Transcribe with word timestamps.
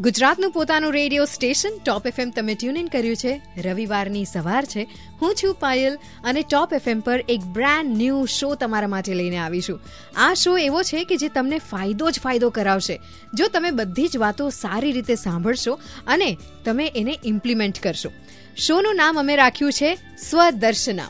ગુજરાતનું 0.00 0.52
પોતાનું 0.52 0.92
radio 0.92 1.24
station 1.24 1.74
top 1.78 2.06
FM 2.06 2.30
તમે 2.30 2.54
ટ્યુન 2.54 2.76
ઇન 2.76 2.86
કર્યું 2.86 3.16
છે. 3.16 3.40
રવિવારની 3.56 4.24
સવાર 4.24 4.64
છે. 4.64 4.82
હું 5.20 5.34
છું 5.34 5.54
પાયલ 5.54 5.98
અને 6.24 6.42
ટોપ 6.42 6.72
એફએમ 6.72 7.00
પર 7.00 7.24
એક 7.28 7.40
બ્રાન્ડ 7.40 7.98
ન્યૂ 7.98 8.24
શો 8.26 8.54
તમારા 8.54 8.88
માટે 8.88 9.14
લઈને 9.14 9.36
આવીશું. 9.36 9.78
આ 10.16 10.34
શો 10.34 10.56
એવો 10.58 10.82
છે 10.82 11.04
કે 11.04 11.16
જે 11.16 11.28
તમને 11.28 11.58
ફાયદો 11.58 12.10
જ 12.10 12.20
ફાયદો 12.20 12.50
કરાવશે. 12.50 12.96
જો 13.34 13.48
તમે 13.48 13.70
બધી 13.70 14.08
જ 14.08 14.16
વાતો 14.16 14.48
સારી 14.50 14.92
રીતે 14.92 15.14
સાંભળશો 15.14 15.78
અને 16.06 16.36
તમે 16.64 16.86
એને 16.96 17.14
ઇમ્પ્લિમેન્ટ 17.24 17.82
કરશો. 17.82 18.10
શોનું 18.56 18.96
નામ 18.96 19.18
અમે 19.18 19.36
રાખ્યું 19.36 19.72
છે 19.72 19.94
સ્વદર્શના. 20.18 21.06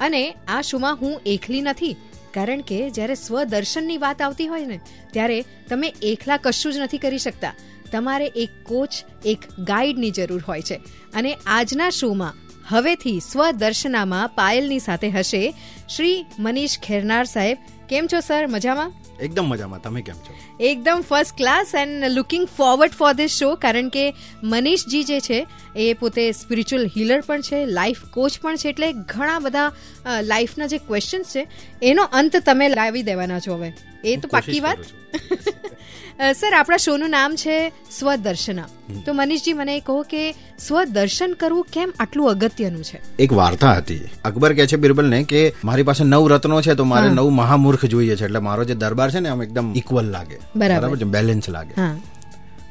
અને 0.00 0.22
આ 0.48 0.60
શોમાં 0.60 0.96
હું 0.96 1.20
એકલી 1.26 1.60
નથી, 1.60 1.96
કારણ 2.34 2.60
કે 2.60 2.78
જ્યારે 2.90 3.14
સ્વદર્શનની 3.14 3.98
વાત 3.98 4.22
આવતી 4.22 4.46
હોય 4.46 4.64
ને, 4.64 4.80
ત્યારે 5.12 5.42
તમે 5.68 5.92
એકલા 6.02 6.36
કશું 6.36 6.72
જ 6.72 6.78
નથી 6.78 6.98
કરી 6.98 7.18
શકતા. 7.18 7.54
તમારે 7.92 8.26
એક 8.36 8.50
કોચ 8.64 9.02
એક 9.26 9.48
ગાઈડની 9.58 10.10
જરૂર 10.10 10.42
હોય 10.48 10.62
છે. 10.62 10.80
અને 11.14 11.36
આજના 11.46 11.90
શોમાં 11.90 12.34
હવેથી 12.68 13.20
સ્વદર્શનામાં 13.20 14.28
પાયલની 14.28 14.78
સાથે 14.78 15.10
હશે 15.10 15.54
શ્રી 15.96 16.24
મનીષ 16.38 16.78
ખેરનાર 16.78 17.24
સાહેબ. 17.24 17.58
કેમ 17.88 18.06
છો 18.06 18.20
સર? 18.20 18.46
મજામાં? 18.46 18.92
એકદમ 19.22 19.44
મજામાં. 19.44 19.82
તમે 19.82 20.02
કેમ 20.02 20.14
છો? 20.14 20.34
એકદમ 20.60 21.02
first 21.08 21.36
class 21.36 21.74
and 21.74 22.04
looking 22.04 22.46
forward 22.46 22.92
for 22.92 23.12
this 23.12 23.30
show 23.30 23.54
કારણ 23.54 23.88
કે 23.88 24.14
મનીષજી 24.42 25.04
જે 25.04 25.20
છે 25.20 25.46
એ 25.76 25.92
પોતે 25.92 26.32
સ્પિરિચ્યુઅલ 26.32 26.86
હીલર 26.96 27.20
પણ 27.20 27.40
છે 27.40 27.66
લાઈફ 27.66 28.04
કોચ 28.04 28.40
પણ 28.42 28.56
છે 28.56 28.68
એટલે 28.68 28.92
ઘણા 28.92 29.38
બધા 29.38 29.72
લાઈફના 30.22 30.66
જે 30.66 30.78
ક્વેશ્ચન્સ 30.78 31.26
છે 31.26 31.48
એનો 31.82 32.02
અંત 32.02 32.36
તમે 32.36 32.68
લાવી 32.68 33.02
દેવાના 33.02 33.38
છો 33.38 33.54
હવે. 33.54 33.72
એ 34.04 34.16
તો 34.16 34.28
પાકી 34.28 34.60
વાત? 34.60 34.78
સર 36.40 36.54
આપણા 36.54 36.76
શોનું 36.76 37.10
નામ 37.10 37.36
છે 37.36 37.68
સ્વદર્શના. 37.68 38.66
તો 39.06 39.12
મનીષજી 39.12 39.52
મને 39.52 39.80
કહો 39.80 40.02
કે 40.02 40.34
સ્વદર્શન 40.58 41.32
કરવું 41.32 41.66
કેમ 41.72 41.92
આટલું 42.00 42.30
અગત્યનું 42.30 42.84
છે? 42.84 43.00
એક 43.18 43.32
વાર્તા 43.32 43.72
હતી. 43.72 44.00
અકબર 44.24 44.54
કહે 44.54 44.66
છે 44.66 44.76
બિરબલ 44.76 45.04
ને 45.04 45.24
કે 45.24 45.54
મારી 45.64 45.82
પાસે 45.82 46.04
નવ 46.04 46.28
રત્નો 46.28 46.62
છે 46.62 46.74
તો 46.74 46.84
મારે 46.84 47.08
નવ 47.08 47.28
મહામૂર્ખ 47.28 47.84
જોઈએ 47.84 48.16
છે. 48.16 48.24
એટલે 48.24 48.38
મારો 48.38 48.64
જે 48.64 48.74
દરબાર 48.74 49.10
છે 49.10 49.20
ને 49.20 49.28
આમ 49.28 49.42
એકદમ 49.42 49.72
ઇક્વલ 49.76 50.04
લાગે. 50.04 50.38
બરાબર. 50.56 50.96
છે? 50.96 51.04
બેલેન્સ 51.04 51.48
લાગે. 51.48 51.74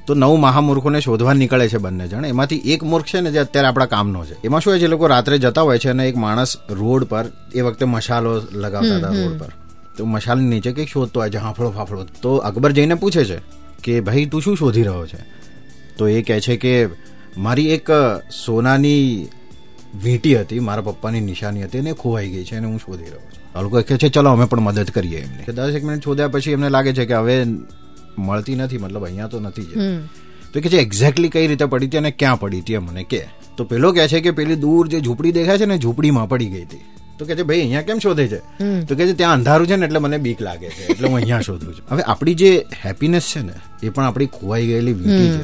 તો 0.07 0.13
નવ 0.13 0.35
મહામૂર્ખોને 0.35 0.99
શોધવા 0.99 1.33
નીકળે 1.33 1.69
છે 1.69 1.77
બંને 1.77 2.07
જણ. 2.07 2.25
એમાંથી 2.25 2.57
એક 2.57 2.83
મૂર્ખ 2.83 3.05
છે 3.05 3.21
ને 3.21 3.31
જે 3.31 3.39
અત્યારે 3.39 3.67
આપણા 3.67 3.85
કામનો 3.85 4.25
છે. 4.25 4.35
એમાં 4.43 4.61
શું 4.61 4.73
હોય 4.73 4.79
છે 4.79 4.87
લોકો 4.87 5.07
રાત્રે 5.07 5.37
જતા 5.37 5.61
હોય 5.61 5.77
છે 5.77 5.89
અને 5.89 6.09
એક 6.09 6.17
માણસ 6.17 6.57
રોડ 6.69 7.03
પર 7.03 7.25
એ 7.55 7.61
વખતે 7.61 7.85
મશાલો 7.85 8.41
લગાવતા 8.51 8.97
હતા 8.97 9.07
રોડ 9.07 9.39
પર. 9.39 9.51
તો 9.99 10.05
મશાલ 10.11 10.43
નીચે 10.51 10.71
કંઈક 10.75 10.91
શોધતો 10.95 11.19
હોય 11.21 11.31
છે 11.33 11.39
હાંફળો 11.45 11.71
ફાફળો. 11.77 12.03
તો 12.23 12.35
અકબર 12.49 12.71
જઈને 12.77 12.95
પૂછે 13.01 13.23
છે 13.29 13.39
કે 13.85 13.99
ભાઈ 14.07 14.29
તું 14.33 14.41
શું 14.45 14.55
શોધી 14.61 14.85
રહ્યો 14.87 15.07
છે? 15.11 15.19
તો 15.97 16.07
એ 16.07 16.21
કહે 16.27 16.37
છે 16.45 16.55
કે 16.63 16.73
મારી 17.45 17.73
એક 17.75 17.91
સોનાની 18.37 19.03
વીંટી 20.03 20.35
હતી 20.41 20.61
મારા 20.67 20.87
પપ્પાની 20.87 21.21
નિશાની 21.27 21.65
હતી 21.67 21.81
અને 21.83 21.93
ખોવાઈ 22.01 22.31
ગઈ 22.33 22.45
છે 22.49 22.55
અને 22.59 22.67
હું 22.71 22.79
શોધી 22.85 23.09
રહ્યો 23.11 23.25
છું. 23.33 23.43
આ 23.55 23.61
લોકો 23.65 23.81
કહે 23.89 23.97
છે 24.03 24.09
ચલો 24.15 24.31
અમે 24.37 24.45
પણ 24.51 24.65
મદદ 24.67 24.95
કરીએ 24.97 25.19
એમને. 25.25 25.43
દસ 25.57 25.75
એક 25.79 25.83
મિનિટ 25.89 26.07
શોધ્યા 26.09 26.33
પછી 26.35 26.55
એમને 26.57 26.69
લાગે 26.75 26.91
છે 26.99 27.05
કે 27.11 27.15
હવે 27.21 27.35
મળતી 28.27 28.55
નથી 28.61 28.81
મતલબ 28.83 29.03
અહીંયા 29.09 29.33
તો 29.33 29.39
નથી 29.39 29.67
જ. 29.71 29.89
તો 30.53 30.61
કે 30.61 30.69
છે 30.69 30.79
એક્ઝેક્ટલી 30.85 31.33
કઈ 31.33 31.47
રીતે 31.51 31.65
પડી 31.73 31.89
હતી 31.91 32.01
અને 32.03 32.11
ક્યાં 32.11 32.39
પડી 32.39 32.61
હતી? 32.63 32.79
મને 32.87 33.03
કે 33.03 33.21
તો 33.57 33.67
પેલો 33.73 33.91
કહે 33.97 34.07
છે 34.13 34.21
કે 34.21 34.31
પેલી 34.39 34.59
દૂર 34.63 34.87
જે 34.87 35.01
ઝૂંપડી 35.01 35.35
દેખાય 35.37 35.61
છે 35.61 35.69
ને 35.71 35.77
ઝૂંપડીમાં 35.77 36.29
પડી 36.31 36.49
ગઈ 36.55 36.65
હતી. 36.69 36.85
તો 37.19 37.25
કે 37.29 37.35
છે 37.37 37.43
ભાઈ 37.49 37.63
અહીંયા 37.63 37.87
કેમ 37.87 37.99
શોધે 38.07 38.25
છે? 38.33 38.41
તો 38.87 38.95
કે 38.99 39.07
છે 39.07 39.13
ત્યાં 39.21 39.39
અંધારું 39.39 39.67
છે 39.69 39.75
ને 39.79 39.85
એટલે 39.91 39.99
મને 39.99 40.17
બીક 40.25 40.43
લાગે 40.47 40.67
છે 40.75 40.83
એટલે 40.91 41.07
હું 41.07 41.17
અહીંયા 41.21 41.47
શોધું 41.47 41.73
છું. 41.77 41.85
હવે 41.91 42.03
આપણી 42.11 42.37
જે 42.41 42.51
હેપીનેસ 42.83 43.33
છે 43.33 43.41
ને 43.47 43.55
એ 43.83 43.89
પણ 43.89 44.05
આપણી 44.09 44.31
ખોવાઈ 44.37 44.69
ગયેલી 44.69 44.95
વીટી 44.99 45.33
છે 45.37 45.43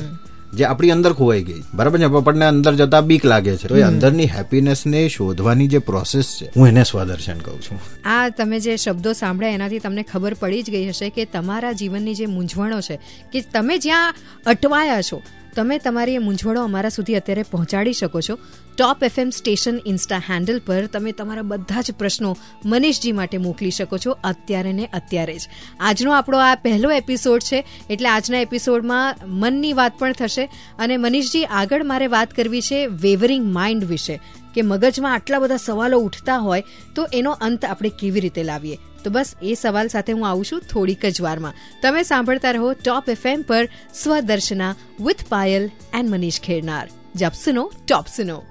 જે 0.57 0.63
આપણી 0.65 0.91
અંદર 0.95 1.11
ખોવાઈ 1.19 1.43
ગઈ. 1.43 1.61
બરાબર 1.77 1.99
છે? 1.99 2.05
આપણને 2.05 2.45
અંદર 2.45 2.73
જતા 2.79 3.01
બીક 3.01 3.23
લાગે 3.31 3.53
છે. 3.57 3.67
તો 3.67 3.75
એ 3.75 3.83
અંદરની 3.83 4.29
હેપીનેસ 4.35 4.85
ને 4.85 5.01
શોધવાની 5.09 5.67
જે 5.67 5.79
પ્રોસેસ 5.91 6.27
છે 6.39 6.47
હું 6.55 6.67
એને 6.67 6.83
સ્વદર્શન 6.83 7.39
કહું 7.45 7.59
છું. 7.61 7.77
આ 8.05 8.30
તમે 8.30 8.59
જે 8.59 8.77
શબ્દો 8.77 9.14
સાંભળ્યા 9.21 9.58
એનાથી 9.59 9.83
તમને 9.85 10.03
ખબર 10.11 10.33
પડી 10.41 10.64
જ 10.64 10.71
ગઈ 10.75 10.85
હશે 10.89 11.09
કે 11.09 11.25
તમારા 11.25 11.73
જીવનની 11.81 12.15
જે 12.15 12.27
મૂંઝવણો 12.27 12.80
છે 12.87 12.99
કે 13.33 13.41
તમે 13.55 13.75
જ્યાં 13.80 14.15
અટવાયા 14.45 15.02
છો 15.02 15.19
તમે 15.55 15.77
તમારી 15.77 16.16
એ 16.16 16.17
મૂંઝવણો 16.17 16.64
અમારા 16.64 16.89
સુધી 16.89 17.16
અત્યારે 17.16 17.43
પહોંચાડી 17.43 17.93
શકો 17.93 18.21
છો. 18.21 18.39
Top 18.77 19.04
FM 19.04 19.30
station 19.30 19.80
insta 19.86 20.17
handle 20.30 20.61
પર 20.66 20.86
તમે 20.86 21.11
તમારા 21.11 21.42
બધા 21.42 21.82
જ 21.82 21.92
પ્રશ્નો 21.92 22.38
મનીષજી 22.66 23.11
માટે 23.11 23.38
મોકલી 23.38 23.71
શકો 23.71 23.98
છો 23.98 24.17
અત્યારે 24.23 24.73
ને 24.73 24.86
અત્યારે 24.86 25.38
જ. 25.38 25.42
આજનો 25.80 26.11
આપણો 26.11 26.38
આ 26.38 26.55
પહેલો 26.55 26.92
એપિસોડ 26.92 27.42
છે, 27.42 27.65
એટલે 27.89 28.10
આજના 28.10 28.39
એપિસોડમાં 28.39 29.15
મનની 29.26 29.73
વાત 29.73 29.99
પણ 29.99 30.11
થશે. 30.11 30.49
અને 30.80 30.98
મનીષજી, 30.98 31.44
આગળ 31.44 31.83
મારે 31.83 32.08
વાત 32.08 32.33
કરવી 32.33 32.61
છે 32.61 32.86
વેવરિંગ 32.86 33.54
માઇન્ડ 33.54 33.83
વિશે. 33.83 34.20
કે 34.55 34.61
મગજમાં 34.61 35.14
આટલા 35.14 35.39
બધા 35.39 35.58
સવાલો 35.58 35.99
ઉઠતા 35.99 36.38
હોય 36.38 36.64
તો 36.95 37.08
એનો 37.14 37.32
અંત 37.32 37.65
આપણે 37.65 37.89
કેવી 37.89 38.20
રીતે 38.20 38.44
લાવીએ? 38.44 38.77
તો 39.05 39.11
બસ 39.11 39.36
એ 39.42 39.54
સવાલ 39.54 39.88
સાથે 39.88 40.11
હું 40.14 40.27
આવું 40.30 40.45
છું 40.45 40.61
થોડીક 40.73 41.05
જ 41.05 41.21
વારમાં. 41.21 41.54
તમે 41.82 42.04
સાંભળતા 42.04 42.52
રહો 42.52 42.73
ટોપ 42.73 43.10
એફએમ 43.10 43.42
પર 43.42 43.70
સ્વદર્શના, 43.93 44.76
વિથ 44.99 45.23
પાયલ 45.30 45.70
એન્ડ 45.93 46.10
મનીષ 46.10 46.42
ખેરનાર. 46.42 46.89
જબ 47.15 47.32
સુનો, 47.44 47.71
ટોપ 47.88 48.05
સુનો. 48.15 48.44